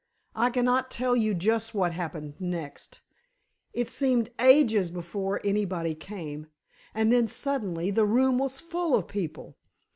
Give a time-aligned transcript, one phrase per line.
[0.35, 3.01] I cannot tell you just what happened next.
[3.71, 6.47] It seemed ages before anybody came,
[6.95, 9.57] and then, suddenly the room was full of people.